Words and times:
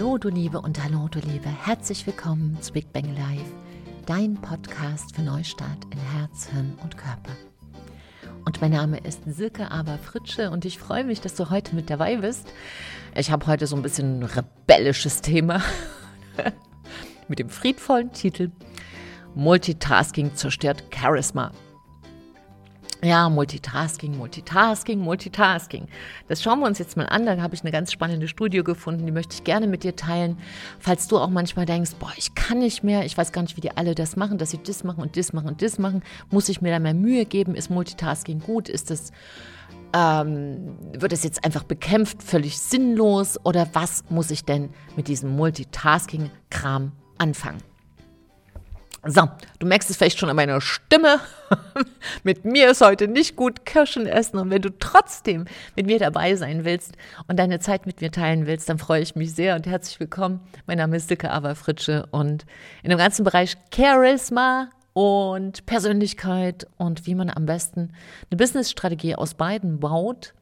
Hallo 0.00 0.16
du 0.16 0.30
Liebe 0.30 0.58
und 0.58 0.82
hallo 0.82 1.08
du 1.08 1.18
Liebe, 1.18 1.50
herzlich 1.50 2.06
willkommen 2.06 2.56
zu 2.62 2.72
Big 2.72 2.90
Bang 2.90 3.14
Live, 3.14 3.52
dein 4.06 4.32
Podcast 4.32 5.14
für 5.14 5.20
Neustart 5.20 5.84
in 5.92 5.98
Herz, 5.98 6.48
Hirn 6.50 6.72
und 6.82 6.96
Körper. 6.96 7.36
Und 8.46 8.62
mein 8.62 8.70
Name 8.70 8.96
ist 8.96 9.20
Silke 9.26 9.70
Aber 9.70 9.98
Fritsche 9.98 10.50
und 10.50 10.64
ich 10.64 10.78
freue 10.78 11.04
mich, 11.04 11.20
dass 11.20 11.34
du 11.34 11.50
heute 11.50 11.74
mit 11.74 11.90
dabei 11.90 12.16
bist. 12.16 12.50
Ich 13.14 13.30
habe 13.30 13.46
heute 13.46 13.66
so 13.66 13.76
ein 13.76 13.82
bisschen 13.82 14.20
ein 14.20 14.22
rebellisches 14.22 15.20
Thema 15.20 15.62
mit 17.28 17.38
dem 17.38 17.50
friedvollen 17.50 18.10
Titel 18.10 18.52
Multitasking 19.34 20.34
zerstört 20.34 20.82
Charisma. 20.90 21.52
Ja, 23.02 23.30
Multitasking, 23.30 24.18
Multitasking, 24.18 25.00
Multitasking. 25.00 25.88
Das 26.28 26.42
schauen 26.42 26.60
wir 26.60 26.66
uns 26.66 26.78
jetzt 26.78 26.98
mal 26.98 27.06
an. 27.06 27.24
Da 27.24 27.40
habe 27.40 27.54
ich 27.54 27.62
eine 27.62 27.70
ganz 27.70 27.92
spannende 27.92 28.28
Studie 28.28 28.62
gefunden, 28.62 29.06
die 29.06 29.12
möchte 29.12 29.34
ich 29.34 29.44
gerne 29.44 29.66
mit 29.66 29.84
dir 29.84 29.96
teilen. 29.96 30.36
Falls 30.78 31.08
du 31.08 31.16
auch 31.16 31.30
manchmal 31.30 31.64
denkst, 31.64 31.92
boah, 31.98 32.12
ich 32.18 32.34
kann 32.34 32.58
nicht 32.58 32.84
mehr, 32.84 33.06
ich 33.06 33.16
weiß 33.16 33.32
gar 33.32 33.40
nicht, 33.40 33.56
wie 33.56 33.62
die 33.62 33.74
alle 33.74 33.94
das 33.94 34.16
machen, 34.16 34.36
dass 34.36 34.50
sie 34.50 34.60
das 34.62 34.84
machen 34.84 35.00
und 35.00 35.16
das 35.16 35.32
machen 35.32 35.48
und 35.48 35.62
das 35.62 35.78
machen. 35.78 36.02
Muss 36.30 36.50
ich 36.50 36.60
mir 36.60 36.72
da 36.72 36.78
mehr 36.78 36.92
Mühe 36.92 37.24
geben? 37.24 37.54
Ist 37.54 37.70
Multitasking 37.70 38.40
gut? 38.40 38.68
Ist 38.68 38.90
das, 38.90 39.12
ähm, 39.94 40.76
wird 40.92 41.14
es 41.14 41.24
jetzt 41.24 41.42
einfach 41.42 41.64
bekämpft, 41.64 42.22
völlig 42.22 42.58
sinnlos? 42.58 43.38
Oder 43.44 43.66
was 43.72 44.04
muss 44.10 44.30
ich 44.30 44.44
denn 44.44 44.68
mit 44.94 45.08
diesem 45.08 45.36
Multitasking-Kram 45.36 46.92
anfangen? 47.16 47.69
So, 49.06 49.22
du 49.58 49.66
merkst 49.66 49.88
es 49.88 49.96
vielleicht 49.96 50.18
schon 50.18 50.28
an 50.28 50.36
meiner 50.36 50.60
Stimme. 50.60 51.20
mit 52.22 52.44
mir 52.44 52.70
ist 52.70 52.82
heute 52.82 53.08
nicht 53.08 53.34
gut 53.34 53.64
Kirschen 53.64 54.04
essen. 54.04 54.38
Und 54.38 54.50
wenn 54.50 54.60
du 54.60 54.78
trotzdem 54.78 55.46
mit 55.74 55.86
mir 55.86 55.98
dabei 55.98 56.36
sein 56.36 56.66
willst 56.66 56.92
und 57.26 57.38
deine 57.38 57.60
Zeit 57.60 57.86
mit 57.86 58.02
mir 58.02 58.10
teilen 58.10 58.46
willst, 58.46 58.68
dann 58.68 58.78
freue 58.78 59.00
ich 59.00 59.16
mich 59.16 59.34
sehr 59.34 59.56
und 59.56 59.66
herzlich 59.66 60.00
willkommen. 60.00 60.40
Mein 60.66 60.76
Name 60.76 60.98
ist 60.98 61.08
Silke 61.08 61.30
Aberfritsche 61.30 62.06
und 62.10 62.44
in 62.82 62.90
dem 62.90 62.98
ganzen 62.98 63.24
Bereich 63.24 63.56
Charisma 63.74 64.68
und 64.92 65.64
Persönlichkeit 65.64 66.66
und 66.76 67.06
wie 67.06 67.14
man 67.14 67.30
am 67.30 67.46
besten 67.46 67.94
eine 68.30 68.36
Businessstrategie 68.36 69.14
aus 69.14 69.32
beiden 69.32 69.80
baut 69.80 70.34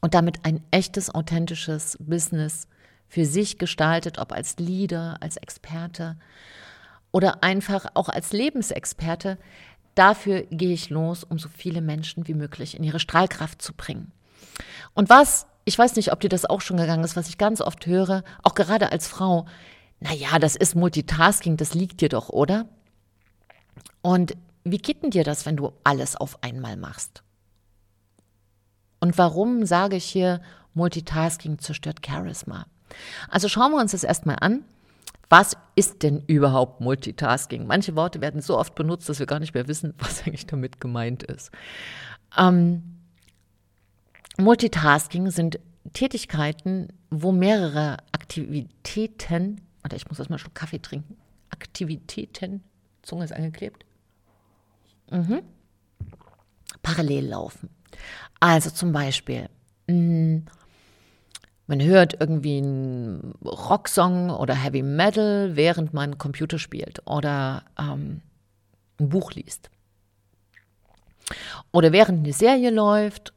und 0.00 0.14
damit 0.14 0.44
ein 0.44 0.64
echtes, 0.72 1.14
authentisches 1.14 1.96
Business 2.00 2.66
für 3.08 3.24
sich 3.24 3.58
gestaltet, 3.58 4.18
ob 4.18 4.32
als 4.32 4.56
Leader, 4.58 5.18
als 5.20 5.36
Experte 5.36 6.16
oder 7.16 7.42
einfach 7.42 7.86
auch 7.94 8.10
als 8.10 8.34
Lebensexperte. 8.34 9.38
Dafür 9.94 10.42
gehe 10.50 10.74
ich 10.74 10.90
los, 10.90 11.24
um 11.24 11.38
so 11.38 11.48
viele 11.48 11.80
Menschen 11.80 12.28
wie 12.28 12.34
möglich 12.34 12.76
in 12.76 12.84
ihre 12.84 13.00
Strahlkraft 13.00 13.62
zu 13.62 13.72
bringen. 13.72 14.12
Und 14.92 15.08
was, 15.08 15.46
ich 15.64 15.78
weiß 15.78 15.96
nicht, 15.96 16.12
ob 16.12 16.20
dir 16.20 16.28
das 16.28 16.44
auch 16.44 16.60
schon 16.60 16.76
gegangen 16.76 17.04
ist, 17.04 17.16
was 17.16 17.30
ich 17.30 17.38
ganz 17.38 17.62
oft 17.62 17.86
höre, 17.86 18.22
auch 18.42 18.54
gerade 18.54 18.92
als 18.92 19.08
Frau, 19.08 19.46
naja, 19.98 20.38
das 20.38 20.56
ist 20.56 20.74
Multitasking, 20.74 21.56
das 21.56 21.72
liegt 21.72 22.02
dir 22.02 22.10
doch, 22.10 22.28
oder? 22.28 22.68
Und 24.02 24.36
wie 24.64 24.76
geht 24.76 25.02
denn 25.02 25.10
dir 25.10 25.24
das, 25.24 25.46
wenn 25.46 25.56
du 25.56 25.72
alles 25.84 26.16
auf 26.16 26.42
einmal 26.42 26.76
machst? 26.76 27.22
Und 29.00 29.16
warum 29.16 29.64
sage 29.64 29.96
ich 29.96 30.04
hier, 30.04 30.42
Multitasking 30.74 31.60
zerstört 31.60 32.04
Charisma? 32.06 32.66
Also 33.30 33.48
schauen 33.48 33.72
wir 33.72 33.80
uns 33.80 33.92
das 33.92 34.04
erstmal 34.04 34.36
an. 34.38 34.64
Was 35.28 35.56
ist 35.74 36.02
denn 36.02 36.22
überhaupt 36.26 36.80
Multitasking? 36.80 37.66
Manche 37.66 37.96
Worte 37.96 38.20
werden 38.20 38.40
so 38.40 38.56
oft 38.56 38.74
benutzt, 38.74 39.08
dass 39.08 39.18
wir 39.18 39.26
gar 39.26 39.40
nicht 39.40 39.54
mehr 39.54 39.68
wissen, 39.68 39.94
was 39.98 40.22
eigentlich 40.22 40.46
damit 40.46 40.80
gemeint 40.80 41.22
ist. 41.22 41.50
Ähm, 42.36 42.82
Multitasking 44.38 45.30
sind 45.30 45.58
Tätigkeiten, 45.92 46.88
wo 47.10 47.32
mehrere 47.32 47.98
Aktivitäten, 48.12 49.60
warte, 49.82 49.96
ich 49.96 50.08
muss 50.08 50.18
erstmal 50.18 50.38
einen 50.38 50.54
Kaffee 50.54 50.80
trinken, 50.80 51.16
Aktivitäten, 51.50 52.62
Zunge 53.02 53.24
ist 53.24 53.32
angeklebt, 53.32 53.86
mhm, 55.10 55.42
parallel 56.82 57.28
laufen. 57.28 57.70
Also 58.40 58.70
zum 58.70 58.92
Beispiel, 58.92 59.48
mh, 59.86 59.94
mm, 59.94 60.46
man 61.66 61.82
hört 61.82 62.20
irgendwie 62.20 62.58
einen 62.58 63.34
Rocksong 63.44 64.30
oder 64.30 64.54
Heavy 64.54 64.82
Metal, 64.82 65.56
während 65.56 65.92
man 65.92 66.18
Computer 66.18 66.58
spielt 66.58 67.02
oder 67.06 67.64
ähm, 67.78 68.22
ein 69.00 69.08
Buch 69.08 69.32
liest. 69.32 69.70
Oder 71.72 71.92
während 71.92 72.24
eine 72.24 72.32
Serie 72.32 72.70
läuft, 72.70 73.32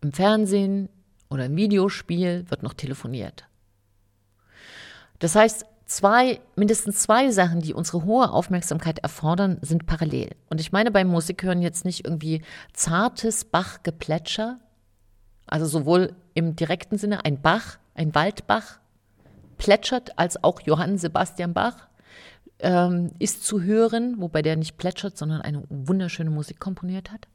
im 0.00 0.12
Fernsehen 0.12 0.88
oder 1.28 1.46
im 1.46 1.56
Videospiel 1.56 2.44
wird 2.48 2.62
noch 2.62 2.74
telefoniert. 2.74 3.46
Das 5.18 5.34
heißt, 5.34 5.66
zwei, 5.86 6.40
mindestens 6.56 7.02
zwei 7.02 7.30
Sachen, 7.30 7.60
die 7.60 7.74
unsere 7.74 8.04
hohe 8.04 8.30
Aufmerksamkeit 8.30 9.00
erfordern, 9.00 9.58
sind 9.60 9.86
parallel. 9.86 10.30
Und 10.50 10.60
ich 10.60 10.72
meine 10.72 10.90
beim 10.90 11.08
Musikhören 11.08 11.62
jetzt 11.62 11.84
nicht 11.84 12.04
irgendwie 12.04 12.42
zartes 12.72 13.44
Bachgeplätscher, 13.44 14.58
also 15.46 15.66
sowohl 15.66 16.14
im 16.34 16.56
direkten 16.56 16.98
Sinne 16.98 17.24
ein 17.24 17.40
Bach, 17.40 17.78
ein 17.94 18.14
Waldbach, 18.14 18.78
plätschert 19.58 20.18
als 20.18 20.42
auch 20.42 20.60
Johann 20.60 20.98
Sebastian 20.98 21.54
Bach 21.54 21.88
ähm, 22.58 23.10
ist 23.18 23.44
zu 23.44 23.62
hören, 23.62 24.16
wobei 24.18 24.42
der 24.42 24.56
nicht 24.56 24.76
plätschert, 24.76 25.16
sondern 25.18 25.40
eine 25.40 25.64
wunderschöne 25.68 26.30
Musik 26.30 26.60
komponiert 26.60 27.10
hat. 27.10 27.28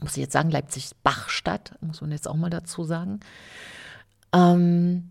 Muss 0.00 0.16
ich 0.16 0.22
jetzt 0.22 0.32
sagen, 0.32 0.50
Leipzig 0.50 0.90
Bachstadt, 1.02 1.76
muss 1.80 2.00
man 2.00 2.10
jetzt 2.10 2.26
auch 2.26 2.34
mal 2.34 2.50
dazu 2.50 2.84
sagen. 2.84 3.20
Ähm, 4.32 5.10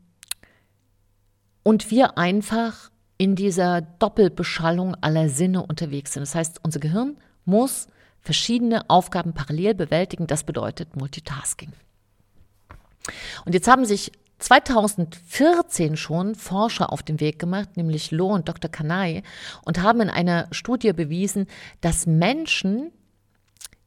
und 1.63 1.91
wir 1.91 2.17
einfach 2.17 2.91
in 3.17 3.35
dieser 3.35 3.81
Doppelbeschallung 3.81 4.95
aller 4.95 5.29
Sinne 5.29 5.63
unterwegs 5.63 6.13
sind. 6.13 6.21
Das 6.21 6.33
heißt, 6.33 6.59
unser 6.63 6.79
Gehirn 6.79 7.17
muss 7.45 7.87
verschiedene 8.19 8.89
Aufgaben 8.89 9.33
parallel 9.33 9.75
bewältigen. 9.75 10.25
Das 10.27 10.43
bedeutet 10.43 10.95
Multitasking. 10.95 11.71
Und 13.45 13.53
jetzt 13.53 13.67
haben 13.67 13.85
sich 13.85 14.11
2014 14.41 15.95
schon 15.97 16.35
Forscher 16.35 16.91
auf 16.91 17.03
den 17.03 17.19
Weg 17.19 17.39
gemacht, 17.39 17.77
nämlich 17.77 18.11
Loh 18.11 18.29
und 18.29 18.49
Dr. 18.49 18.71
Kanai, 18.71 19.23
und 19.63 19.81
haben 19.81 20.01
in 20.01 20.09
einer 20.09 20.47
Studie 20.51 20.93
bewiesen, 20.93 21.47
dass 21.79 22.07
Menschen, 22.07 22.91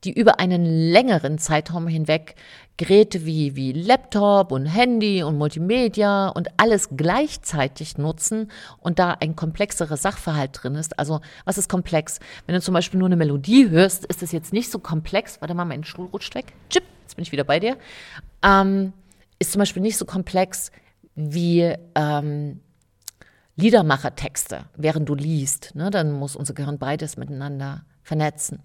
die 0.05 0.13
über 0.13 0.39
einen 0.39 0.65
längeren 0.65 1.39
Zeitraum 1.39 1.89
hinweg 1.89 2.37
Geräte 2.77 3.25
wie, 3.25 3.55
wie 3.57 3.73
Laptop 3.73 4.51
und 4.51 4.67
Handy 4.67 5.23
und 5.23 5.39
Multimedia 5.39 6.29
und 6.29 6.49
alles 6.57 6.89
gleichzeitig 6.97 7.99
nutzen 7.99 8.51
und 8.81 8.99
da 8.99 9.17
ein 9.21 9.37
komplexerer 9.37 9.97
Sachverhalt 9.97 10.51
drin 10.53 10.75
ist. 10.75 10.99
Also, 10.99 11.21
was 11.45 11.57
ist 11.57 11.69
komplex? 11.69 12.19
Wenn 12.47 12.55
du 12.55 12.61
zum 12.61 12.75
Beispiel 12.75 12.99
nur 12.99 13.07
eine 13.07 13.17
Melodie 13.17 13.71
hörst, 13.71 14.05
ist 14.07 14.23
das 14.23 14.33
jetzt 14.33 14.53
nicht 14.53 14.71
so 14.71 14.81
komplex. 14.81 15.41
Warte 15.41 15.55
mal, 15.55 15.65
mein 15.65 15.85
Stuhl 15.85 16.07
rutscht 16.13 16.35
weg. 16.35 16.53
Chip, 16.69 16.83
jetzt 17.03 17.15
bin 17.15 17.23
ich 17.23 17.33
wieder 17.33 17.45
bei 17.45 17.61
dir. 17.61 17.77
Ähm, 18.43 18.93
ist 19.39 19.53
zum 19.53 19.59
Beispiel 19.61 19.83
nicht 19.83 19.97
so 19.97 20.05
komplex 20.05 20.71
wie 21.15 21.75
ähm, 21.95 22.61
Liedermachertexte, 23.57 24.67
während 24.77 25.09
du 25.09 25.15
liest. 25.15 25.75
Ne? 25.75 25.91
Dann 25.91 26.13
muss 26.13 26.37
unser 26.37 26.55
Gehirn 26.55 26.79
beides 26.79 27.17
miteinander 27.17 27.85
vernetzen. 28.03 28.63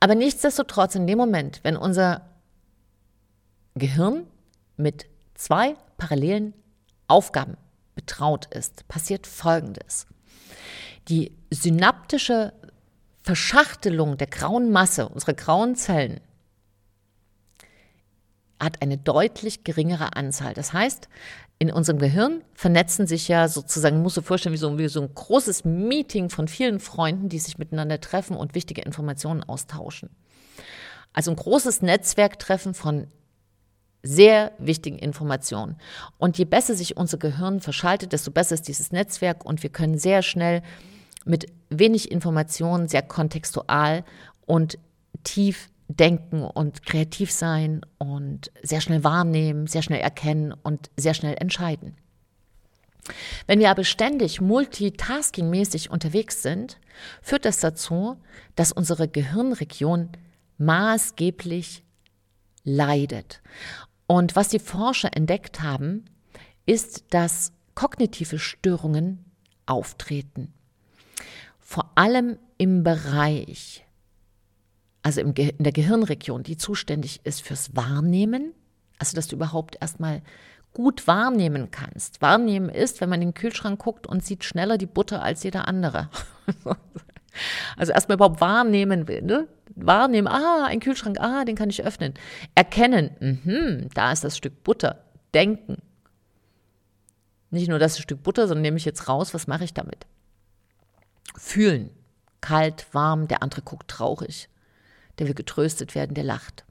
Aber 0.00 0.14
nichtsdestotrotz, 0.14 0.94
in 0.94 1.06
dem 1.06 1.18
Moment, 1.18 1.60
wenn 1.62 1.76
unser 1.76 2.22
Gehirn 3.74 4.26
mit 4.76 5.06
zwei 5.34 5.76
parallelen 5.98 6.54
Aufgaben 7.06 7.56
betraut 7.94 8.46
ist, 8.46 8.88
passiert 8.88 9.26
Folgendes. 9.26 10.06
Die 11.08 11.32
synaptische 11.50 12.52
Verschachtelung 13.22 14.16
der 14.16 14.26
grauen 14.26 14.72
Masse, 14.72 15.08
unserer 15.08 15.34
grauen 15.34 15.76
Zellen, 15.76 16.20
hat 18.62 18.82
eine 18.82 18.96
deutlich 18.96 19.64
geringere 19.64 20.16
Anzahl. 20.16 20.54
Das 20.54 20.72
heißt, 20.72 21.08
in 21.58 21.70
unserem 21.70 21.98
Gehirn 21.98 22.42
vernetzen 22.54 23.06
sich 23.06 23.28
ja 23.28 23.48
sozusagen, 23.48 24.02
musst 24.02 24.16
du 24.16 24.22
vorstellen, 24.22 24.52
wie 24.52 24.58
so, 24.58 24.78
wie 24.78 24.88
so 24.88 25.00
ein 25.00 25.14
großes 25.14 25.64
Meeting 25.64 26.30
von 26.30 26.48
vielen 26.48 26.80
Freunden, 26.80 27.28
die 27.28 27.38
sich 27.38 27.58
miteinander 27.58 28.00
treffen 28.00 28.36
und 28.36 28.54
wichtige 28.54 28.82
Informationen 28.82 29.42
austauschen. 29.44 30.10
Also 31.12 31.30
ein 31.30 31.36
großes 31.36 31.82
Netzwerktreffen 31.82 32.74
von 32.74 33.08
sehr 34.02 34.52
wichtigen 34.58 34.98
Informationen. 34.98 35.76
Und 36.18 36.38
je 36.38 36.44
besser 36.44 36.74
sich 36.74 36.96
unser 36.96 37.18
Gehirn 37.18 37.60
verschaltet, 37.60 38.12
desto 38.12 38.30
besser 38.30 38.54
ist 38.54 38.66
dieses 38.66 38.90
Netzwerk 38.90 39.44
und 39.44 39.62
wir 39.62 39.70
können 39.70 39.98
sehr 39.98 40.22
schnell 40.22 40.62
mit 41.24 41.46
wenig 41.70 42.10
Informationen, 42.10 42.88
sehr 42.88 43.02
kontextual 43.02 44.04
und 44.46 44.78
tief 45.22 45.68
denken 45.96 46.42
und 46.42 46.84
kreativ 46.84 47.30
sein 47.30 47.82
und 47.98 48.50
sehr 48.62 48.80
schnell 48.80 49.04
wahrnehmen, 49.04 49.66
sehr 49.66 49.82
schnell 49.82 50.00
erkennen 50.00 50.52
und 50.52 50.90
sehr 50.96 51.14
schnell 51.14 51.36
entscheiden. 51.38 51.96
Wenn 53.46 53.58
wir 53.58 53.70
aber 53.70 53.84
ständig 53.84 54.40
multitaskingmäßig 54.40 55.90
unterwegs 55.90 56.42
sind, 56.42 56.78
führt 57.20 57.44
das 57.44 57.58
dazu, 57.58 58.16
dass 58.54 58.72
unsere 58.72 59.08
Gehirnregion 59.08 60.10
maßgeblich 60.58 61.82
leidet. 62.64 63.42
Und 64.06 64.36
was 64.36 64.48
die 64.48 64.60
Forscher 64.60 65.16
entdeckt 65.16 65.62
haben, 65.62 66.04
ist, 66.64 67.12
dass 67.12 67.52
kognitive 67.74 68.38
Störungen 68.38 69.24
auftreten. 69.66 70.52
Vor 71.58 71.90
allem 71.96 72.38
im 72.58 72.84
Bereich, 72.84 73.84
also 75.02 75.20
in 75.20 75.34
der 75.34 75.72
Gehirnregion, 75.72 76.42
die 76.42 76.56
zuständig 76.56 77.20
ist 77.24 77.42
fürs 77.42 77.74
Wahrnehmen, 77.74 78.54
also 78.98 79.16
dass 79.16 79.26
du 79.26 79.36
überhaupt 79.36 79.76
erstmal 79.80 80.22
gut 80.72 81.06
wahrnehmen 81.06 81.70
kannst. 81.70 82.22
Wahrnehmen 82.22 82.68
ist, 82.68 83.00
wenn 83.00 83.08
man 83.08 83.20
in 83.20 83.28
den 83.28 83.34
Kühlschrank 83.34 83.80
guckt 83.80 84.06
und 84.06 84.24
sieht 84.24 84.44
schneller 84.44 84.78
die 84.78 84.86
Butter 84.86 85.22
als 85.22 85.42
jeder 85.42 85.68
andere. 85.68 86.08
also 87.76 87.92
erstmal 87.92 88.16
überhaupt 88.16 88.40
wahrnehmen 88.40 89.08
will. 89.08 89.22
Ne? 89.22 89.48
Wahrnehmen, 89.74 90.28
ah, 90.28 90.66
ein 90.66 90.80
Kühlschrank, 90.80 91.18
ah, 91.20 91.44
den 91.44 91.56
kann 91.56 91.70
ich 91.70 91.84
öffnen. 91.84 92.14
Erkennen, 92.54 93.40
mh, 93.44 93.88
da 93.94 94.12
ist 94.12 94.24
das 94.24 94.36
Stück 94.36 94.62
Butter. 94.62 95.04
Denken. 95.34 95.78
Nicht 97.50 97.68
nur 97.68 97.78
das 97.78 97.98
Stück 97.98 98.22
Butter, 98.22 98.48
sondern 98.48 98.62
nehme 98.62 98.78
ich 98.78 98.84
jetzt 98.84 99.08
raus, 99.08 99.34
was 99.34 99.46
mache 99.46 99.64
ich 99.64 99.74
damit? 99.74 100.06
Fühlen. 101.36 101.90
Kalt, 102.40 102.86
warm, 102.92 103.28
der 103.28 103.42
andere 103.42 103.62
guckt 103.62 103.88
traurig. 103.88 104.48
Der 105.22 105.28
will 105.28 105.34
getröstet 105.36 105.94
werden, 105.94 106.14
der 106.14 106.24
lacht. 106.24 106.64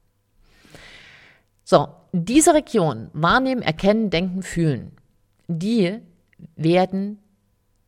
So, 1.64 1.88
diese 2.12 2.52
Region, 2.52 3.08
wahrnehmen, 3.14 3.62
erkennen, 3.62 4.10
denken, 4.10 4.42
fühlen, 4.42 4.92
die 5.48 6.00
werden 6.54 7.18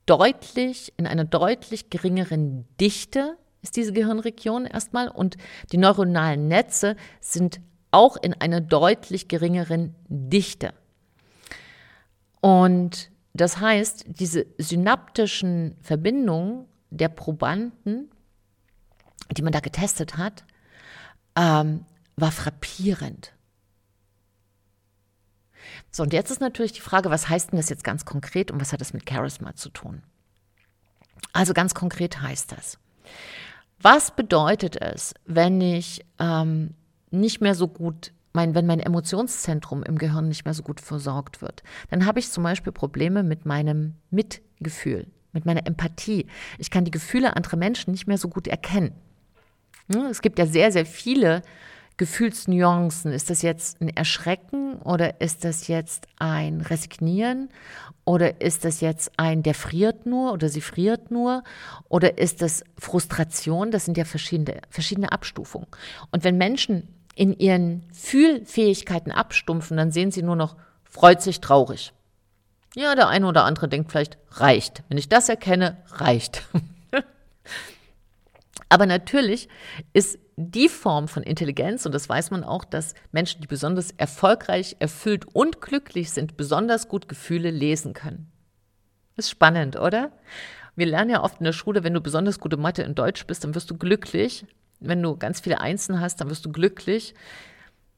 deutlich, 0.07 0.95
in 0.97 1.07
einer 1.07 1.25
deutlich 1.27 1.91
geringeren 1.91 2.65
Dichte 2.81 3.37
ist 3.61 3.77
diese 3.77 3.93
Gehirnregion 3.93 4.65
erstmal 4.65 5.09
und 5.09 5.37
die 5.71 5.77
neuronalen 5.77 6.49
Netze 6.49 6.97
sind 7.21 7.61
auch 7.91 8.17
in 8.17 8.33
einer 8.33 8.63
deutlich 8.63 9.29
geringeren 9.29 9.95
Dichte. 10.09 10.73
Und 12.41 13.11
das 13.35 13.61
heißt, 13.61 14.07
diese 14.09 14.47
synaptischen 14.57 15.77
Verbindungen 15.83 16.65
der 16.89 17.11
Probanden, 17.11 18.11
die 19.37 19.43
man 19.43 19.53
da 19.53 19.61
getestet 19.61 20.17
hat, 20.17 20.45
ähm, 21.37 21.85
war 22.17 22.33
frappierend. 22.33 23.33
So, 25.91 26.03
und 26.03 26.13
jetzt 26.13 26.31
ist 26.31 26.41
natürlich 26.41 26.73
die 26.73 26.81
Frage, 26.81 27.11
was 27.11 27.29
heißt 27.29 27.53
denn 27.53 27.57
das 27.57 27.69
jetzt 27.69 27.85
ganz 27.85 28.05
konkret 28.05 28.51
und 28.51 28.61
was 28.61 28.73
hat 28.73 28.81
das 28.81 28.93
mit 28.93 29.09
Charisma 29.09 29.55
zu 29.55 29.71
tun? 29.71 30.03
Also 31.33 31.55
ganz 31.55 31.75
konkret 31.75 32.21
heißt 32.21 32.53
das, 32.53 32.79
was 33.81 34.15
bedeutet 34.15 34.81
es, 34.81 35.15
wenn 35.25 35.61
ich 35.61 36.05
ähm, 36.19 36.75
nicht 37.11 37.41
mehr 37.41 37.55
so 37.55 37.69
gut, 37.69 38.13
mein, 38.33 38.55
wenn 38.55 38.67
mein 38.67 38.81
Emotionszentrum 38.81 39.83
im 39.83 39.99
Gehirn 39.99 40.29
nicht 40.29 40.45
mehr 40.45 40.55
so 40.55 40.63
gut 40.63 40.81
versorgt 40.81 41.43
wird? 41.43 41.63
Dann 41.91 42.07
habe 42.07 42.19
ich 42.19 42.31
zum 42.31 42.45
Beispiel 42.45 42.73
Probleme 42.73 43.23
mit 43.23 43.47
meinem 43.47 43.95
Mitgefühl, 44.11 45.07
mit 45.33 45.45
meiner 45.45 45.67
Empathie. 45.67 46.27
Ich 46.59 46.71
kann 46.71 46.85
die 46.85 46.91
Gefühle 46.91 47.37
anderer 47.37 47.57
Menschen 47.57 47.91
nicht 47.91 48.07
mehr 48.07 48.19
so 48.19 48.29
gut 48.29 48.47
erkennen. 48.47 48.93
Es 49.89 50.23
gibt 50.23 50.39
ja 50.39 50.47
sehr, 50.47 50.73
sehr 50.73 50.87
viele 50.87 51.43
Gefühlsnuancen. 51.97 53.13
Ist 53.13 53.31
das 53.31 53.43
jetzt 53.43 53.81
ein 53.81 53.89
Erschrecken 53.89 54.77
oder 54.83 55.21
ist 55.21 55.45
das 55.45 55.69
jetzt 55.69 56.07
ein 56.19 56.61
Resignieren 56.61 57.51
oder 58.05 58.41
ist 58.41 58.65
das 58.65 58.81
jetzt 58.81 59.13
ein, 59.17 59.43
der 59.43 59.55
friert 59.55 60.07
nur 60.07 60.33
oder 60.33 60.49
sie 60.49 60.61
friert 60.61 61.11
nur 61.11 61.45
oder 61.89 62.19
ist 62.19 62.43
das 62.43 62.65
Frustration? 62.79 63.71
Das 63.71 63.85
sind 63.85 63.97
ja 63.97 64.05
verschiedene, 64.05 64.61
verschiedene 64.71 65.13
Abstufungen. 65.13 65.69
Und 66.11 66.25
wenn 66.25 66.37
Menschen 66.37 66.89
in 67.15 67.39
ihren 67.39 67.85
Fühlfähigkeiten 67.93 69.13
abstumpfen, 69.13 69.77
dann 69.77 69.93
sehen 69.93 70.11
sie 70.11 70.23
nur 70.23 70.37
noch 70.37 70.57
freut 70.83 71.23
sich, 71.23 71.41
traurig. 71.41 71.93
Ja, 72.75 72.95
der 72.95 73.09
eine 73.09 73.27
oder 73.27 73.45
andere 73.45 73.69
denkt 73.69 73.93
vielleicht, 73.93 74.19
reicht. 74.31 74.83
Wenn 74.89 74.99
ich 74.99 75.09
das 75.09 75.29
erkenne, 75.29 75.77
reicht. 75.93 76.43
Aber 78.75 78.87
natürlich 78.87 79.49
ist 79.93 80.19
die 80.35 80.69
Form 80.69 81.07
von 81.07 81.23
Intelligenz, 81.23 81.87
und 81.87 81.95
das 81.95 82.09
weiß 82.09 82.33
man 82.33 82.43
auch, 82.43 82.65
dass 82.65 82.95
Menschen, 83.13 83.41
die 83.41 83.47
besonders 83.47 83.93
erfolgreich, 83.93 84.75
erfüllt 84.81 85.27
und 85.33 85.61
glücklich 85.61 86.11
sind, 86.11 86.37
besonders 86.37 86.89
gut 86.89 87.09
Gefühle 87.09 87.53
lesen 87.53 87.93
können. 87.93 88.33
Ist 89.17 89.31
spannend, 89.31 89.79
oder? 89.79 90.11
Wir 90.75 90.87
lernen 90.87 91.11
ja 91.11 91.23
oft 91.23 91.39
in 91.39 91.45
der 91.45 91.53
Schule, 91.53 91.85
wenn 91.85 91.95
du 91.95 92.01
besonders 92.01 92.41
gute 92.41 92.57
Mathe 92.57 92.83
in 92.83 92.97
Deutsch 92.97 93.29
bist, 93.29 93.45
dann 93.45 93.55
wirst 93.55 93.71
du 93.71 93.79
glücklich. 93.79 94.45
Wenn 94.81 95.01
du 95.01 95.17
ganz 95.17 95.39
viele 95.39 95.61
Einsen 95.61 96.01
hast, 96.01 96.21
dann 96.21 96.29
wirst 96.29 96.45
du 96.45 96.51
glücklich. 96.51 97.15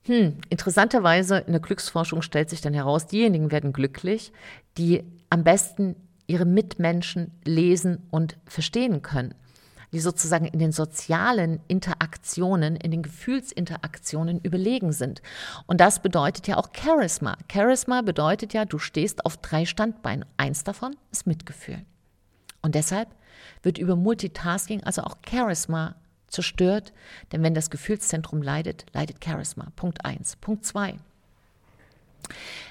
Hm, 0.02 0.42
interessanterweise 0.50 1.38
in 1.38 1.52
der 1.52 1.62
Glücksforschung 1.62 2.20
stellt 2.20 2.50
sich 2.50 2.60
dann 2.60 2.74
heraus, 2.74 3.06
diejenigen 3.06 3.50
werden 3.50 3.72
glücklich, 3.72 4.30
die 4.76 5.04
am 5.30 5.42
besten 5.42 5.96
ihre 6.26 6.44
Mitmenschen 6.44 7.30
lesen 7.46 8.06
und 8.10 8.36
verstehen 8.44 9.00
können 9.00 9.34
die 9.92 10.00
sozusagen 10.00 10.46
in 10.46 10.58
den 10.58 10.72
sozialen 10.72 11.60
Interaktionen, 11.68 12.76
in 12.76 12.90
den 12.90 13.02
Gefühlsinteraktionen 13.02 14.40
überlegen 14.40 14.92
sind. 14.92 15.22
Und 15.66 15.80
das 15.80 16.00
bedeutet 16.00 16.48
ja 16.48 16.56
auch 16.56 16.70
Charisma. 16.74 17.36
Charisma 17.50 18.02
bedeutet 18.02 18.52
ja, 18.52 18.64
du 18.64 18.78
stehst 18.78 19.24
auf 19.24 19.36
drei 19.36 19.64
Standbeinen. 19.64 20.24
Eins 20.36 20.64
davon 20.64 20.96
ist 21.12 21.26
Mitgefühl. 21.26 21.84
Und 22.62 22.74
deshalb 22.74 23.08
wird 23.62 23.78
über 23.78 23.96
Multitasking, 23.96 24.82
also 24.84 25.02
auch 25.02 25.16
Charisma, 25.28 25.94
zerstört, 26.28 26.92
denn 27.32 27.42
wenn 27.42 27.54
das 27.54 27.70
Gefühlszentrum 27.70 28.42
leidet, 28.42 28.84
leidet 28.92 29.24
Charisma. 29.24 29.68
Punkt 29.76 30.04
eins. 30.04 30.36
Punkt 30.36 30.64
zwei. 30.64 30.96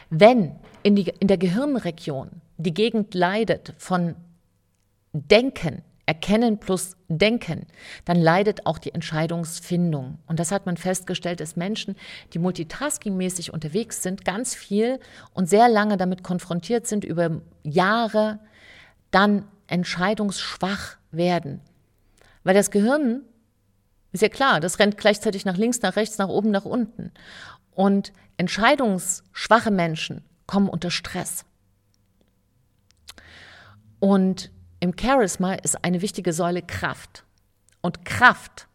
Wenn 0.10 0.56
in, 0.84 0.96
die, 0.96 1.12
in 1.20 1.28
der 1.28 1.38
Gehirnregion 1.38 2.30
die 2.58 2.74
Gegend 2.74 3.14
leidet 3.14 3.74
von 3.78 4.16
Denken, 5.14 5.82
Erkennen 6.08 6.60
plus 6.60 6.96
Denken, 7.08 7.66
dann 8.06 8.18
leidet 8.18 8.66
auch 8.66 8.78
die 8.78 8.94
Entscheidungsfindung. 8.94 10.20
Und 10.28 10.40
das 10.40 10.52
hat 10.52 10.66
man 10.66 10.78
festgestellt, 10.78 11.40
dass 11.40 11.56
Menschen, 11.56 11.96
die 12.34 12.40
multitaskingmäßig 12.40 13.54
unterwegs 13.54 14.04
sind, 14.04 14.24
ganz 14.24 14.54
viel 14.54 15.00
und 15.34 15.50
sehr 15.50 15.68
lange 15.68 15.98
damit 15.98 16.24
konfrontiert 16.24 16.86
sind, 16.86 17.04
über 17.04 17.42
Jahre 17.64 18.40
dann 19.10 19.48
entscheidungsschwach 19.68 20.98
werden. 21.12 21.62
Weil 22.44 22.54
das 22.54 22.70
Gehirn, 22.70 23.22
ist 24.12 24.22
ja 24.22 24.30
klar, 24.30 24.60
das 24.60 24.80
rennt 24.80 24.98
gleichzeitig 24.98 25.44
nach 25.44 25.58
links, 25.58 25.82
nach 25.82 25.96
rechts, 25.96 26.18
nach 26.18 26.30
oben, 26.30 26.52
nach 26.52 26.66
unten. 26.66 27.12
Und 27.72 28.14
entscheidungsschwache 28.38 29.72
Menschen 29.72 30.24
kommen 30.46 30.70
unter 30.70 30.92
Stress. 30.92 31.46
Und 34.00 34.52
im 34.80 34.94
Charisma 35.00 35.54
ist 35.54 35.84
eine 35.84 36.02
wichtige 36.02 36.34
Säule 36.34 36.62
Kraft. 36.62 37.24
Und 37.82 38.06
Kraft, 38.06 38.68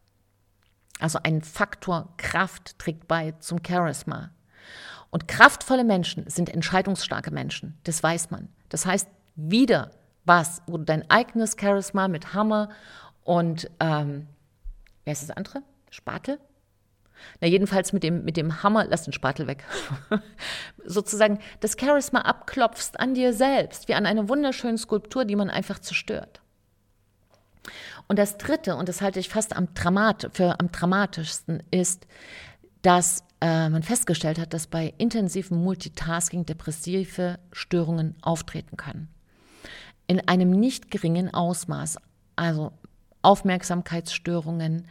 also 0.98 1.18
ein 1.22 1.42
Faktor 1.42 2.14
Kraft, 2.16 2.78
trägt 2.78 3.08
bei 3.08 3.32
zum 3.32 3.60
Charisma. 3.66 4.30
Und 5.10 5.26
kraftvolle 5.26 5.84
Menschen 5.84 6.28
sind 6.30 6.48
entscheidungsstarke 6.48 7.30
Menschen. 7.30 7.78
Das 7.84 8.02
weiß 8.02 8.30
man. 8.30 8.48
Das 8.68 8.86
heißt, 8.86 9.08
wieder 9.34 9.90
was, 10.24 10.62
wo 10.66 10.78
du 10.78 10.84
dein 10.84 11.08
eigenes 11.10 11.56
Charisma 11.58 12.06
mit 12.08 12.34
Hammer 12.34 12.68
und, 13.24 13.70
ähm, 13.80 14.28
wer 15.04 15.12
ist 15.12 15.28
das 15.28 15.36
andere? 15.36 15.62
Spatel? 15.90 16.38
Na, 17.40 17.48
jedenfalls 17.48 17.92
mit 17.92 18.02
dem, 18.02 18.24
mit 18.24 18.36
dem 18.36 18.62
Hammer, 18.62 18.84
lass 18.86 19.04
den 19.04 19.12
Spatel 19.12 19.46
weg, 19.46 19.64
sozusagen 20.84 21.38
das 21.60 21.76
Charisma 21.78 22.20
abklopfst 22.20 22.98
an 22.98 23.14
dir 23.14 23.32
selbst, 23.32 23.88
wie 23.88 23.94
an 23.94 24.06
einer 24.06 24.28
wunderschönen 24.28 24.78
Skulptur, 24.78 25.24
die 25.24 25.36
man 25.36 25.50
einfach 25.50 25.78
zerstört. 25.78 26.40
Und 28.08 28.18
das 28.18 28.38
Dritte, 28.38 28.76
und 28.76 28.88
das 28.88 29.02
halte 29.02 29.20
ich 29.20 29.28
fast 29.28 29.54
am 29.54 29.72
Dramat, 29.74 30.30
für 30.32 30.58
am 30.58 30.72
dramatischsten, 30.72 31.62
ist, 31.70 32.06
dass 32.82 33.24
äh, 33.40 33.68
man 33.68 33.82
festgestellt 33.82 34.38
hat, 34.38 34.52
dass 34.52 34.66
bei 34.66 34.94
intensivem 34.98 35.62
Multitasking 35.62 36.44
depressive 36.44 37.38
Störungen 37.52 38.16
auftreten 38.22 38.76
können. 38.76 39.08
In 40.06 40.26
einem 40.28 40.50
nicht 40.50 40.90
geringen 40.90 41.32
Ausmaß, 41.32 41.98
also 42.36 42.72
Aufmerksamkeitsstörungen, 43.22 44.86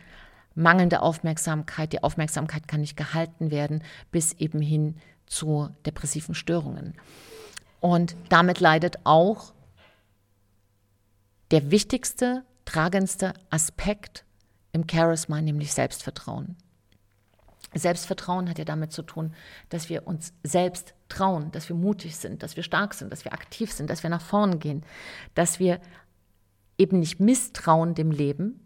mangelnde 0.55 1.01
Aufmerksamkeit, 1.01 1.93
die 1.93 2.03
Aufmerksamkeit 2.03 2.67
kann 2.67 2.81
nicht 2.81 2.97
gehalten 2.97 3.51
werden, 3.51 3.83
bis 4.11 4.33
eben 4.33 4.61
hin 4.61 4.95
zu 5.25 5.69
depressiven 5.85 6.35
Störungen. 6.35 6.95
Und 7.79 8.15
damit 8.29 8.59
leidet 8.59 8.99
auch 9.05 9.53
der 11.51 11.71
wichtigste, 11.71 12.43
tragendste 12.65 13.33
Aspekt 13.49 14.25
im 14.71 14.85
Charisma, 14.89 15.41
nämlich 15.41 15.73
Selbstvertrauen. 15.73 16.55
Selbstvertrauen 17.73 18.49
hat 18.49 18.57
ja 18.57 18.65
damit 18.65 18.91
zu 18.91 19.03
tun, 19.03 19.33
dass 19.69 19.89
wir 19.89 20.07
uns 20.07 20.33
selbst 20.43 20.95
trauen, 21.07 21.51
dass 21.51 21.69
wir 21.69 21.75
mutig 21.75 22.17
sind, 22.17 22.41
dass 22.41 22.55
wir 22.55 22.63
stark 22.63 22.93
sind, 22.93 23.11
dass 23.11 23.25
wir 23.25 23.33
aktiv 23.33 23.71
sind, 23.71 23.89
dass 23.89 24.03
wir 24.03 24.09
nach 24.09 24.21
vorn 24.21 24.59
gehen, 24.59 24.83
dass 25.35 25.59
wir 25.59 25.79
eben 26.77 26.99
nicht 26.99 27.19
misstrauen 27.19 27.93
dem 27.93 28.11
Leben, 28.11 28.59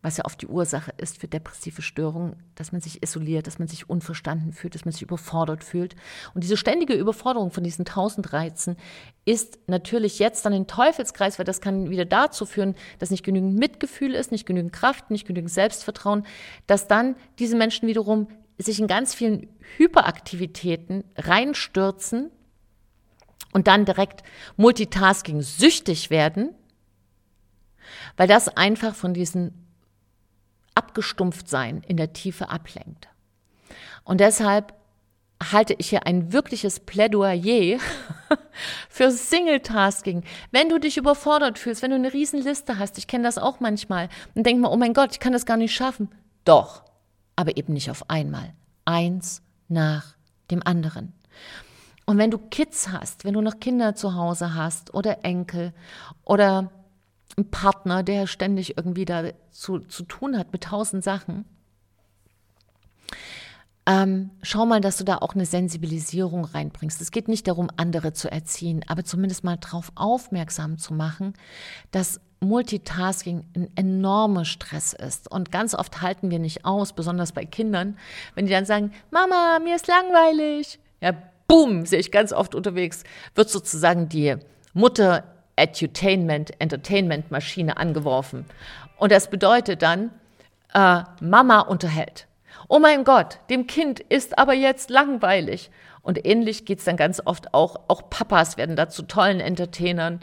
was 0.00 0.16
ja 0.16 0.24
oft 0.24 0.40
die 0.40 0.46
Ursache 0.46 0.92
ist 0.96 1.18
für 1.18 1.26
depressive 1.26 1.82
Störungen, 1.82 2.36
dass 2.54 2.70
man 2.70 2.80
sich 2.80 3.02
isoliert, 3.02 3.48
dass 3.48 3.58
man 3.58 3.66
sich 3.66 3.90
unverstanden 3.90 4.52
fühlt, 4.52 4.74
dass 4.76 4.84
man 4.84 4.92
sich 4.92 5.02
überfordert 5.02 5.64
fühlt. 5.64 5.96
Und 6.34 6.44
diese 6.44 6.56
ständige 6.56 6.94
Überforderung 6.94 7.50
von 7.50 7.64
diesen 7.64 7.84
tausend 7.84 8.32
Reizen 8.32 8.76
ist 9.24 9.58
natürlich 9.66 10.20
jetzt 10.20 10.46
dann 10.46 10.52
ein 10.52 10.68
Teufelskreis, 10.68 11.38
weil 11.38 11.44
das 11.46 11.60
kann 11.60 11.90
wieder 11.90 12.04
dazu 12.04 12.46
führen, 12.46 12.76
dass 13.00 13.10
nicht 13.10 13.24
genügend 13.24 13.58
Mitgefühl 13.58 14.14
ist, 14.14 14.30
nicht 14.30 14.46
genügend 14.46 14.72
Kraft, 14.72 15.10
nicht 15.10 15.26
genügend 15.26 15.50
Selbstvertrauen, 15.50 16.24
dass 16.68 16.86
dann 16.86 17.16
diese 17.40 17.56
Menschen 17.56 17.88
wiederum 17.88 18.28
sich 18.56 18.78
in 18.78 18.86
ganz 18.86 19.14
vielen 19.14 19.48
Hyperaktivitäten 19.76 21.04
reinstürzen 21.16 22.30
und 23.52 23.66
dann 23.66 23.84
direkt 23.84 24.22
Multitasking 24.56 25.42
süchtig 25.42 26.10
werden, 26.10 26.54
weil 28.16 28.28
das 28.28 28.48
einfach 28.48 28.94
von 28.94 29.14
diesen 29.14 29.67
abgestumpft 30.78 31.48
sein 31.48 31.82
in 31.88 31.96
der 31.96 32.12
Tiefe 32.12 32.48
ablenkt. 32.48 33.08
Und 34.04 34.20
deshalb 34.20 34.72
halte 35.52 35.74
ich 35.74 35.90
hier 35.90 36.06
ein 36.06 36.32
wirkliches 36.32 36.80
Plädoyer 36.80 37.34
für 38.88 39.10
Single-Tasking. 39.10 40.22
Wenn 40.52 40.68
du 40.68 40.78
dich 40.78 40.96
überfordert 40.96 41.58
fühlst, 41.58 41.82
wenn 41.82 41.90
du 41.90 41.96
eine 41.96 42.12
Riesenliste 42.12 42.78
hast, 42.78 42.96
ich 42.96 43.08
kenne 43.08 43.24
das 43.24 43.38
auch 43.38 43.58
manchmal, 43.60 44.08
und 44.34 44.46
denk 44.46 44.60
mal, 44.60 44.70
oh 44.70 44.76
mein 44.76 44.94
Gott, 44.94 45.12
ich 45.12 45.20
kann 45.20 45.32
das 45.32 45.46
gar 45.46 45.56
nicht 45.56 45.74
schaffen. 45.74 46.08
Doch, 46.44 46.84
aber 47.36 47.56
eben 47.56 47.72
nicht 47.72 47.90
auf 47.90 48.08
einmal. 48.08 48.52
Eins 48.84 49.42
nach 49.68 50.14
dem 50.50 50.62
anderen. 50.64 51.12
Und 52.06 52.18
wenn 52.18 52.30
du 52.30 52.38
Kids 52.38 52.88
hast, 52.88 53.24
wenn 53.24 53.34
du 53.34 53.42
noch 53.42 53.60
Kinder 53.60 53.94
zu 53.94 54.14
Hause 54.14 54.54
hast 54.54 54.94
oder 54.94 55.24
Enkel 55.24 55.74
oder 56.24 56.70
einen 57.38 57.50
Partner, 57.50 58.02
der 58.02 58.26
ständig 58.26 58.76
irgendwie 58.76 59.04
da 59.04 59.30
zu, 59.50 59.78
zu 59.78 60.02
tun 60.02 60.36
hat 60.36 60.52
mit 60.52 60.64
tausend 60.64 61.02
Sachen. 61.02 61.44
Ähm, 63.86 64.30
schau 64.42 64.66
mal, 64.66 64.82
dass 64.82 64.98
du 64.98 65.04
da 65.04 65.16
auch 65.18 65.34
eine 65.34 65.46
Sensibilisierung 65.46 66.44
reinbringst. 66.44 67.00
Es 67.00 67.10
geht 67.10 67.26
nicht 67.26 67.48
darum, 67.48 67.70
andere 67.78 68.12
zu 68.12 68.30
erziehen, 68.30 68.84
aber 68.86 69.02
zumindest 69.02 69.44
mal 69.44 69.56
darauf 69.56 69.92
aufmerksam 69.94 70.76
zu 70.76 70.92
machen, 70.92 71.32
dass 71.90 72.20
Multitasking 72.40 73.44
ein 73.56 73.70
enormer 73.76 74.44
Stress 74.44 74.92
ist. 74.92 75.30
Und 75.30 75.50
ganz 75.50 75.74
oft 75.74 76.02
halten 76.02 76.30
wir 76.30 76.38
nicht 76.38 76.66
aus, 76.66 76.92
besonders 76.92 77.32
bei 77.32 77.46
Kindern, 77.46 77.96
wenn 78.34 78.44
die 78.44 78.52
dann 78.52 78.66
sagen, 78.66 78.92
Mama, 79.10 79.58
mir 79.64 79.76
ist 79.76 79.86
langweilig. 79.86 80.78
Ja, 81.00 81.14
boom, 81.46 81.86
sehe 81.86 81.98
ich 82.00 82.12
ganz 82.12 82.34
oft 82.34 82.54
unterwegs, 82.54 83.04
wird 83.34 83.48
sozusagen 83.48 84.10
die 84.10 84.36
Mutter 84.74 85.24
Edutainment, 85.58 86.52
Entertainment-Maschine 86.60 87.76
angeworfen. 87.76 88.46
Und 88.96 89.12
das 89.12 89.28
bedeutet 89.28 89.82
dann, 89.82 90.10
äh, 90.72 91.02
Mama 91.20 91.60
unterhält. 91.60 92.26
Oh 92.68 92.78
mein 92.78 93.04
Gott, 93.04 93.38
dem 93.50 93.66
Kind 93.66 94.00
ist 94.00 94.38
aber 94.38 94.54
jetzt 94.54 94.90
langweilig. 94.90 95.70
Und 96.02 96.24
ähnlich 96.24 96.64
geht 96.64 96.78
es 96.78 96.84
dann 96.84 96.96
ganz 96.96 97.20
oft 97.24 97.54
auch, 97.54 97.76
auch 97.88 98.08
Papas 98.08 98.56
werden 98.56 98.76
da 98.76 98.88
zu 98.88 99.02
tollen 99.02 99.40
Entertainern. 99.40 100.20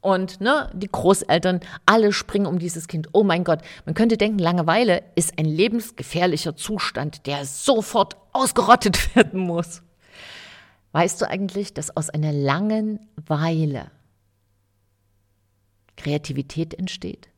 Und 0.00 0.40
ne, 0.40 0.70
die 0.74 0.90
Großeltern, 0.90 1.60
alle 1.86 2.12
springen 2.12 2.46
um 2.46 2.58
dieses 2.58 2.88
Kind. 2.88 3.08
Oh 3.12 3.24
mein 3.24 3.42
Gott, 3.42 3.60
man 3.86 3.94
könnte 3.94 4.16
denken, 4.16 4.38
Langeweile 4.38 5.02
ist 5.14 5.38
ein 5.38 5.46
lebensgefährlicher 5.46 6.56
Zustand, 6.56 7.26
der 7.26 7.44
sofort 7.44 8.16
ausgerottet 8.32 9.14
werden 9.16 9.40
muss. 9.40 9.82
Weißt 10.92 11.20
du 11.20 11.28
eigentlich, 11.28 11.74
dass 11.74 11.96
aus 11.96 12.10
einer 12.10 12.32
langen 12.32 13.00
Weile 13.26 13.90
Kreativität 15.96 16.74
entsteht. 16.74 17.28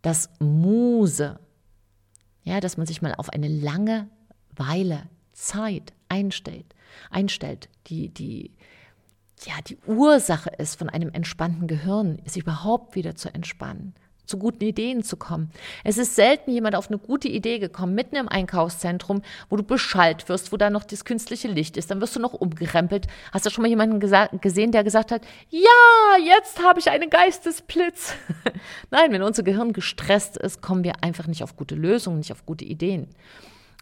Dass 0.00 0.30
Muse, 0.40 1.38
ja, 2.42 2.60
dass 2.60 2.76
man 2.76 2.86
sich 2.86 3.02
mal 3.02 3.14
auf 3.14 3.30
eine 3.30 3.48
lange 3.48 4.08
Weile 4.54 5.08
Zeit 5.32 5.92
einstellt, 6.08 6.74
einstellt, 7.10 7.68
die, 7.86 8.08
die, 8.08 8.52
ja, 9.46 9.54
die 9.66 9.78
Ursache 9.86 10.50
ist 10.50 10.76
von 10.76 10.88
einem 10.88 11.10
entspannten 11.10 11.66
Gehirn, 11.66 12.18
ist 12.24 12.36
überhaupt 12.36 12.94
wieder 12.96 13.14
zu 13.14 13.32
entspannen 13.32 13.94
zu 14.24 14.38
guten 14.38 14.64
Ideen 14.64 15.02
zu 15.02 15.16
kommen. 15.16 15.50
Es 15.84 15.98
ist 15.98 16.14
selten 16.14 16.50
jemand 16.50 16.76
auf 16.76 16.88
eine 16.88 16.98
gute 16.98 17.28
Idee 17.28 17.58
gekommen, 17.58 17.94
mitten 17.94 18.16
im 18.16 18.28
Einkaufszentrum, 18.28 19.22
wo 19.48 19.56
du 19.56 19.62
beschallt 19.62 20.28
wirst, 20.28 20.52
wo 20.52 20.56
da 20.56 20.70
noch 20.70 20.84
das 20.84 21.04
künstliche 21.04 21.48
Licht 21.48 21.76
ist. 21.76 21.90
Dann 21.90 22.00
wirst 22.00 22.16
du 22.16 22.20
noch 22.20 22.32
umgerempelt. 22.32 23.06
Hast 23.32 23.46
du 23.46 23.50
schon 23.50 23.62
mal 23.62 23.68
jemanden 23.68 24.00
gesehen, 24.00 24.72
der 24.72 24.84
gesagt 24.84 25.10
hat, 25.10 25.22
ja, 25.50 25.68
jetzt 26.24 26.62
habe 26.62 26.80
ich 26.80 26.90
einen 26.90 27.10
Geistesblitz. 27.10 28.14
Nein, 28.90 29.12
wenn 29.12 29.22
unser 29.22 29.42
Gehirn 29.42 29.72
gestresst 29.72 30.36
ist, 30.36 30.62
kommen 30.62 30.84
wir 30.84 31.02
einfach 31.02 31.26
nicht 31.26 31.42
auf 31.42 31.56
gute 31.56 31.74
Lösungen, 31.74 32.18
nicht 32.18 32.32
auf 32.32 32.46
gute 32.46 32.64
Ideen. 32.64 33.08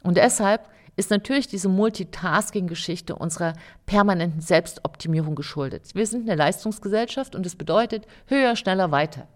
Und 0.02 0.16
deshalb 0.16 0.68
ist 0.96 1.10
natürlich 1.10 1.48
diese 1.48 1.68
Multitasking-Geschichte 1.68 3.14
unserer 3.14 3.54
permanenten 3.86 4.40
Selbstoptimierung 4.40 5.34
geschuldet. 5.34 5.94
Wir 5.94 6.06
sind 6.06 6.28
eine 6.28 6.36
Leistungsgesellschaft 6.36 7.34
und 7.34 7.46
das 7.46 7.56
bedeutet 7.56 8.06
höher, 8.26 8.56
schneller, 8.56 8.90
weiter. 8.90 9.26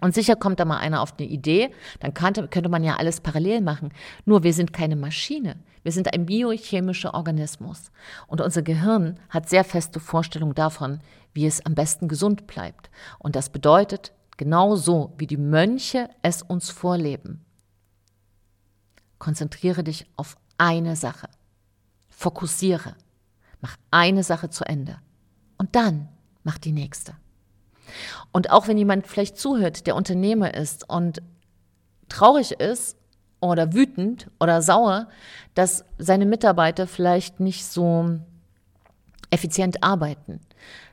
Und 0.00 0.14
sicher 0.14 0.36
kommt 0.36 0.60
da 0.60 0.64
mal 0.64 0.78
einer 0.78 1.02
auf 1.02 1.14
eine 1.18 1.28
Idee, 1.28 1.70
dann 2.00 2.14
könnte, 2.14 2.48
könnte 2.48 2.68
man 2.68 2.84
ja 2.84 2.96
alles 2.96 3.20
parallel 3.20 3.60
machen. 3.60 3.90
Nur 4.24 4.42
wir 4.42 4.52
sind 4.52 4.72
keine 4.72 4.96
Maschine. 4.96 5.56
Wir 5.82 5.92
sind 5.92 6.12
ein 6.12 6.26
biochemischer 6.26 7.14
Organismus. 7.14 7.90
Und 8.26 8.40
unser 8.40 8.62
Gehirn 8.62 9.18
hat 9.28 9.48
sehr 9.48 9.64
feste 9.64 10.00
Vorstellungen 10.00 10.54
davon, 10.54 11.00
wie 11.32 11.46
es 11.46 11.64
am 11.64 11.74
besten 11.74 12.08
gesund 12.08 12.46
bleibt. 12.46 12.90
Und 13.18 13.36
das 13.36 13.50
bedeutet, 13.50 14.12
genauso 14.36 15.14
wie 15.18 15.26
die 15.26 15.36
Mönche 15.36 16.08
es 16.22 16.42
uns 16.42 16.70
vorleben, 16.70 17.44
konzentriere 19.18 19.82
dich 19.82 20.06
auf 20.16 20.36
eine 20.58 20.96
Sache. 20.96 21.28
Fokussiere. 22.08 22.94
Mach 23.60 23.76
eine 23.90 24.22
Sache 24.22 24.50
zu 24.50 24.64
Ende. 24.64 24.98
Und 25.56 25.74
dann 25.74 26.08
mach 26.44 26.58
die 26.58 26.72
nächste. 26.72 27.14
Und 28.32 28.50
auch 28.50 28.68
wenn 28.68 28.78
jemand 28.78 29.06
vielleicht 29.06 29.38
zuhört, 29.38 29.86
der 29.86 29.96
Unternehmer 29.96 30.54
ist 30.54 30.88
und 30.88 31.22
traurig 32.08 32.52
ist 32.52 32.96
oder 33.40 33.72
wütend 33.72 34.30
oder 34.40 34.62
sauer, 34.62 35.08
dass 35.54 35.84
seine 35.98 36.26
Mitarbeiter 36.26 36.86
vielleicht 36.86 37.40
nicht 37.40 37.66
so 37.66 38.18
effizient 39.30 39.82
arbeiten, 39.82 40.40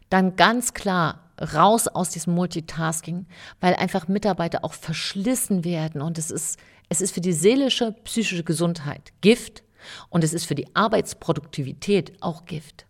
dann 0.10 0.36
ganz 0.36 0.74
klar 0.74 1.22
raus 1.42 1.88
aus 1.88 2.10
diesem 2.10 2.34
Multitasking, 2.34 3.26
weil 3.60 3.76
einfach 3.76 4.08
Mitarbeiter 4.08 4.64
auch 4.64 4.74
verschlissen 4.74 5.64
werden 5.64 6.02
und 6.02 6.18
es 6.18 6.32
ist, 6.32 6.60
es 6.90 7.02
ist 7.02 7.14
für 7.14 7.22
die 7.22 7.34
seelische, 7.34 7.94
psychische 8.04 8.44
Gesundheit 8.44 9.12
Gift 9.22 9.64
und 10.10 10.24
es 10.24 10.34
ist 10.34 10.46
für 10.46 10.56
die 10.56 10.76
Arbeitsproduktivität 10.76 12.14
auch 12.22 12.46
Gift. 12.46 12.86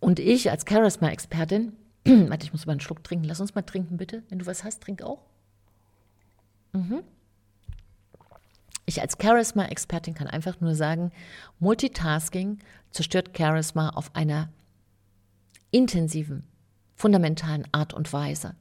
Und 0.00 0.20
ich 0.20 0.50
als 0.50 0.64
Charisma-Expertin 0.68 1.72
Warte, 2.28 2.44
ich 2.44 2.52
muss 2.52 2.66
mal 2.66 2.72
einen 2.72 2.80
Schluck 2.80 3.04
trinken. 3.04 3.24
Lass 3.24 3.40
uns 3.40 3.54
mal 3.54 3.62
trinken, 3.62 3.96
bitte. 3.96 4.22
Wenn 4.28 4.38
du 4.38 4.46
was 4.46 4.64
hast, 4.64 4.82
trink 4.82 5.02
auch. 5.02 5.22
Mhm. 6.72 7.02
Ich 8.86 9.02
als 9.02 9.18
Charisma-Expertin 9.20 10.14
kann 10.14 10.28
einfach 10.28 10.60
nur 10.60 10.74
sagen, 10.74 11.12
Multitasking 11.58 12.58
zerstört 12.90 13.36
Charisma 13.36 13.90
auf 13.90 14.14
einer 14.14 14.48
intensiven, 15.70 16.44
fundamentalen 16.98 17.66
Art 17.72 17.94
und 17.94 18.12
Weise 18.12 18.54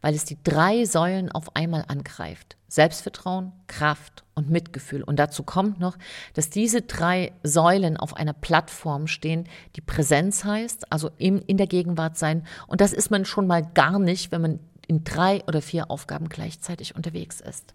weil 0.00 0.14
es 0.14 0.24
die 0.24 0.42
drei 0.42 0.84
Säulen 0.84 1.30
auf 1.30 1.54
einmal 1.56 1.84
angreift. 1.88 2.56
Selbstvertrauen, 2.68 3.52
Kraft 3.66 4.24
und 4.34 4.50
Mitgefühl. 4.50 5.02
Und 5.02 5.18
dazu 5.18 5.44
kommt 5.44 5.78
noch, 5.78 5.96
dass 6.34 6.50
diese 6.50 6.82
drei 6.82 7.32
Säulen 7.42 7.96
auf 7.96 8.16
einer 8.16 8.32
Plattform 8.32 9.06
stehen, 9.06 9.48
die 9.76 9.80
Präsenz 9.80 10.44
heißt, 10.44 10.92
also 10.92 11.10
in, 11.18 11.40
in 11.42 11.56
der 11.56 11.68
Gegenwart 11.68 12.18
sein. 12.18 12.44
Und 12.66 12.80
das 12.80 12.92
ist 12.92 13.10
man 13.10 13.24
schon 13.24 13.46
mal 13.46 13.62
gar 13.74 13.98
nicht, 13.98 14.32
wenn 14.32 14.42
man 14.42 14.60
in 14.88 15.04
drei 15.04 15.42
oder 15.46 15.62
vier 15.62 15.90
Aufgaben 15.90 16.28
gleichzeitig 16.28 16.96
unterwegs 16.96 17.40
ist. 17.40 17.74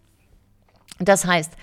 Das 0.99 1.25
heißt, 1.25 1.53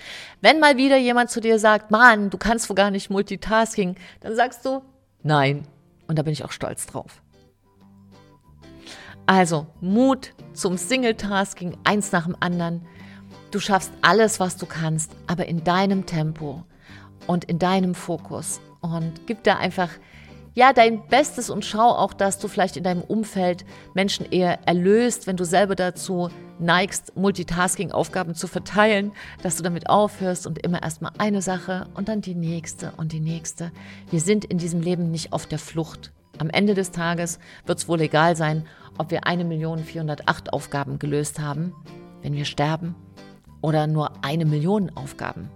wenn 0.41 0.59
mal 0.59 0.77
wieder 0.77 0.97
jemand 0.97 1.29
zu 1.29 1.39
dir 1.39 1.59
sagt, 1.59 1.91
Mann, 1.91 2.31
du 2.31 2.39
kannst 2.39 2.69
wohl 2.69 2.75
gar 2.75 2.89
nicht 2.89 3.11
Multitasking, 3.11 3.95
dann 4.21 4.35
sagst 4.35 4.65
du, 4.65 4.81
nein. 5.21 5.67
Und 6.07 6.17
da 6.17 6.23
bin 6.23 6.33
ich 6.33 6.43
auch 6.43 6.51
stolz 6.51 6.87
drauf. 6.87 7.21
Also 9.27 9.67
Mut 9.81 10.33
zum 10.53 10.77
Single-Tasking, 10.77 11.77
eins 11.83 12.13
nach 12.13 12.25
dem 12.25 12.37
anderen. 12.39 12.85
Du 13.51 13.59
schaffst 13.59 13.91
alles, 14.01 14.39
was 14.39 14.55
du 14.55 14.65
kannst, 14.65 15.11
aber 15.27 15.47
in 15.47 15.63
deinem 15.65 16.05
Tempo 16.05 16.63
und 17.27 17.43
in 17.43 17.59
deinem 17.59 17.93
Fokus. 17.93 18.61
Und 18.79 19.27
gib 19.27 19.43
da 19.43 19.57
einfach 19.57 19.89
ja 20.55 20.71
dein 20.71 21.05
Bestes 21.07 21.49
und 21.49 21.65
schau 21.65 21.89
auch, 21.89 22.13
dass 22.13 22.39
du 22.39 22.47
vielleicht 22.47 22.77
in 22.77 22.83
deinem 22.83 23.01
Umfeld 23.01 23.65
Menschen 23.93 24.31
eher 24.31 24.65
erlöst, 24.65 25.27
wenn 25.27 25.35
du 25.35 25.43
selber 25.43 25.75
dazu 25.75 26.29
neigst, 26.57 27.15
Multitasking-Aufgaben 27.17 28.33
zu 28.33 28.47
verteilen, 28.47 29.11
dass 29.43 29.57
du 29.57 29.63
damit 29.63 29.89
aufhörst 29.89 30.47
und 30.47 30.57
immer 30.59 30.81
erstmal 30.81 31.11
eine 31.17 31.41
Sache 31.41 31.87
und 31.95 32.07
dann 32.07 32.21
die 32.21 32.33
nächste 32.33 32.93
und 32.95 33.11
die 33.11 33.19
nächste. 33.19 33.73
Wir 34.09 34.21
sind 34.21 34.45
in 34.45 34.57
diesem 34.57 34.81
Leben 34.81 35.11
nicht 35.11 35.33
auf 35.33 35.45
der 35.47 35.59
Flucht. 35.59 36.13
Am 36.39 36.49
Ende 36.49 36.73
des 36.75 36.91
Tages 36.91 37.39
wird 37.65 37.79
es 37.79 37.87
wohl 37.87 38.01
egal 38.01 38.35
sein, 38.35 38.65
ob 38.97 39.11
wir 39.11 39.21
1.408 39.21 40.49
Aufgaben 40.49 40.99
gelöst 40.99 41.39
haben, 41.39 41.73
wenn 42.21 42.33
wir 42.33 42.43
sterben, 42.45 42.95
oder 43.61 43.87
nur 43.87 44.23
eine 44.23 44.45
Million 44.45 44.91
Aufgaben. 44.95 45.49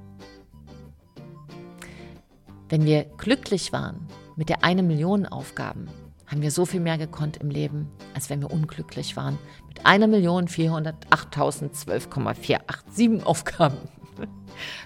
Wenn 2.69 2.85
wir 2.85 3.03
glücklich 3.03 3.71
waren 3.73 4.07
mit 4.35 4.49
der 4.49 4.63
eine 4.63 4.81
Million 4.81 5.27
Aufgaben, 5.27 5.87
haben 6.25 6.41
wir 6.41 6.49
so 6.51 6.65
viel 6.65 6.79
mehr 6.79 6.97
gekonnt 6.97 7.37
im 7.37 7.51
Leben, 7.51 7.91
als 8.15 8.29
wenn 8.29 8.41
wir 8.41 8.51
unglücklich 8.51 9.17
waren 9.17 9.37
mit 9.67 9.85
einer 9.85 10.07
Million 10.07 10.47
408.012,487 10.47 13.23
Aufgaben. 13.23 13.77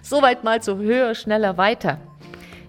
Soweit 0.01 0.43
mal 0.43 0.61
zu 0.61 0.75
höher, 0.77 1.15
schneller, 1.15 1.57
weiter. 1.57 1.99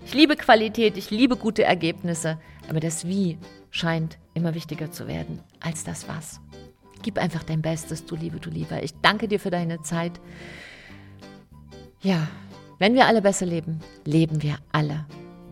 Ich 0.05 0.15
liebe 0.15 0.37
Qualität, 0.37 0.97
ich 0.97 1.11
liebe 1.11 1.37
gute 1.37 1.65
Ergebnisse, 1.65 2.39
aber 2.69 2.81
das 2.81 3.07
Wie 3.07 3.39
scheint 3.71 4.19
immer 4.35 4.55
wichtiger 4.55 4.91
zu 4.91 5.07
werden 5.07 5.41
als 5.61 5.85
das 5.85 6.09
Was. 6.09 6.41
Gib 7.03 7.19
einfach 7.19 7.43
dein 7.43 7.63
Bestes, 7.63 8.05
du 8.05 8.17
Liebe, 8.17 8.41
du 8.41 8.51
Lieber. 8.51 8.83
Ich 8.83 8.93
danke 9.03 9.29
dir 9.29 9.39
für 9.39 9.51
deine 9.51 9.83
Zeit. 9.83 10.21
Ja, 12.01 12.27
wenn 12.79 12.95
wir 12.95 13.07
alle 13.07 13.23
besser 13.23 13.47
leben, 13.47 13.81
leben 14.05 14.43
wir 14.43 14.57
alle 14.73 15.07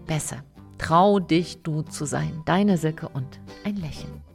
besser. 0.07 0.45
Trau 0.79 1.21
dich, 1.21 1.63
du 1.63 1.83
zu 1.83 2.05
sein. 2.05 2.43
Deine 2.45 2.77
Silke 2.77 3.09
und 3.09 3.41
ein 3.65 3.77
Lächeln. 3.77 4.34